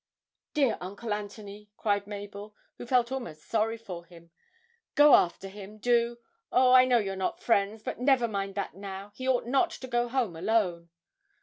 'Dear 0.55 0.79
Uncle 0.81 1.13
Antony,' 1.13 1.69
cried 1.77 2.07
Mabel, 2.07 2.55
who 2.79 2.87
felt 2.87 3.11
almost 3.11 3.43
sorry 3.43 3.77
for 3.77 4.03
him, 4.03 4.31
'go 4.95 5.13
after 5.13 5.47
him, 5.47 5.77
do. 5.77 6.17
Oh, 6.51 6.71
I 6.71 6.85
know 6.85 6.97
you're 6.97 7.15
not 7.15 7.39
friends, 7.43 7.83
but 7.83 7.99
never 7.99 8.27
mind 8.27 8.55
that 8.55 8.73
now 8.73 9.11
he 9.13 9.27
ought 9.27 9.45
not 9.45 9.69
to 9.69 9.87
go 9.87 10.07
home 10.09 10.35
alone.' 10.35 10.89